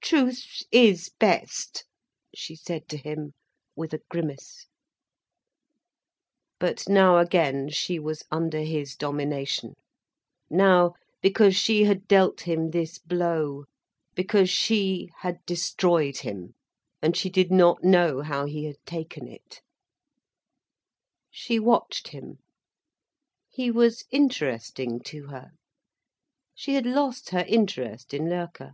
"Truth 0.00 0.62
is 0.72 1.10
best," 1.20 1.84
she 2.34 2.56
said 2.56 2.88
to 2.88 2.96
him, 2.96 3.34
with 3.76 3.92
a 3.92 4.00
grimace. 4.08 4.66
But 6.58 6.88
now 6.88 7.18
again 7.18 7.68
she 7.68 7.98
was 7.98 8.22
under 8.30 8.60
his 8.62 8.96
domination; 8.96 9.74
now, 10.48 10.94
because 11.20 11.54
she 11.56 11.84
had 11.84 12.08
dealt 12.08 12.42
him 12.42 12.70
this 12.70 12.98
blow; 12.98 13.64
because 14.14 14.48
she 14.48 15.10
had 15.18 15.44
destroyed 15.44 16.18
him, 16.18 16.54
and 17.02 17.14
she 17.14 17.28
did 17.28 17.50
not 17.52 17.84
know 17.84 18.22
how 18.22 18.46
he 18.46 18.64
had 18.64 18.82
taken 18.86 19.26
it. 19.28 19.60
She 21.30 21.58
watched 21.58 22.08
him. 22.08 22.38
He 23.50 23.70
was 23.70 24.04
interesting 24.10 25.00
to 25.00 25.26
her. 25.26 25.50
She 26.54 26.74
had 26.76 26.86
lost 26.86 27.28
her 27.30 27.44
interest 27.46 28.14
in 28.14 28.30
Loerke. 28.30 28.72